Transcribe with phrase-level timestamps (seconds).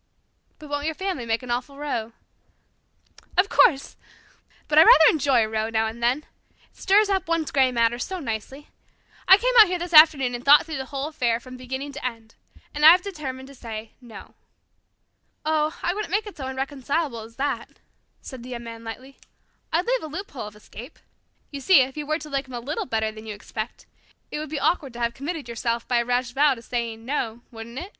[0.58, 2.12] '""But won't your family make an awful row?"
[3.38, 3.96] "Of course.
[4.68, 6.26] But I rather enjoy a row now and then.
[6.70, 8.68] It stirs up one's grey matter so nicely.
[9.26, 12.04] I came out here this afternoon and thought the whole affair over from beginning to
[12.04, 12.34] end.
[12.74, 14.34] And I have determined to say 'no.'"
[15.46, 17.78] "Oh, I wouldn't make it so irreconcilable as that,"
[18.20, 19.16] said the Young Man lightly.
[19.72, 20.98] "I'd leave a loophole of escape.
[21.50, 23.86] You see, if you were to like him a little better than you expect,
[24.30, 27.40] it would be awkward to have committed yourself by a rash vow to saying 'no,'
[27.50, 27.96] wouldn't it?"